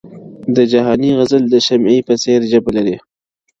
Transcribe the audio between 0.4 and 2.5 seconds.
د جهاني غزل د شمعي په څېر